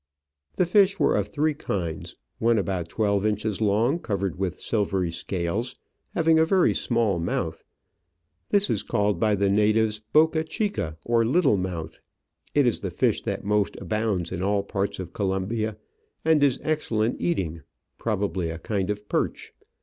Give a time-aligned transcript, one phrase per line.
[0.55, 5.75] The fish were of three kinds, one about twelve inches long, covered with silvery scales,
[6.15, 7.63] having a very small mouth.
[8.49, 11.99] This is called by the natives Boca chica, or little mouth;
[12.55, 15.77] it is the fish that most abounds in all parts of Colombia,
[16.25, 17.61] and is excellent eating,
[17.99, 19.53] probably a kind of perch.